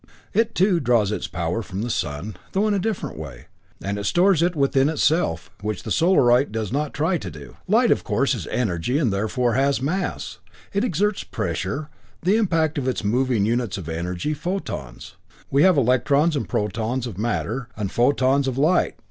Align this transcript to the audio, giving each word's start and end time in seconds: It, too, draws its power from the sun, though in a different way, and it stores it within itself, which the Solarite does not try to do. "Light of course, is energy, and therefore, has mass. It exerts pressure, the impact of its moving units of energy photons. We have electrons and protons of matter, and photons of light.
It, 0.33 0.55
too, 0.55 0.79
draws 0.79 1.11
its 1.11 1.27
power 1.27 1.61
from 1.61 1.83
the 1.83 1.91
sun, 1.91 2.35
though 2.53 2.67
in 2.67 2.73
a 2.73 2.79
different 2.79 3.19
way, 3.19 3.45
and 3.83 3.99
it 3.99 4.05
stores 4.05 4.41
it 4.41 4.55
within 4.55 4.89
itself, 4.89 5.51
which 5.61 5.83
the 5.83 5.91
Solarite 5.91 6.51
does 6.51 6.71
not 6.71 6.91
try 6.91 7.19
to 7.19 7.29
do. 7.29 7.57
"Light 7.67 7.91
of 7.91 8.03
course, 8.03 8.33
is 8.33 8.47
energy, 8.47 8.97
and 8.97 9.13
therefore, 9.13 9.53
has 9.53 9.79
mass. 9.79 10.39
It 10.73 10.83
exerts 10.83 11.23
pressure, 11.23 11.89
the 12.23 12.37
impact 12.37 12.79
of 12.79 12.87
its 12.87 13.03
moving 13.03 13.45
units 13.45 13.77
of 13.77 13.87
energy 13.89 14.33
photons. 14.33 15.17
We 15.51 15.61
have 15.61 15.77
electrons 15.77 16.35
and 16.35 16.49
protons 16.49 17.05
of 17.05 17.19
matter, 17.19 17.69
and 17.77 17.91
photons 17.91 18.47
of 18.47 18.57
light. 18.57 18.95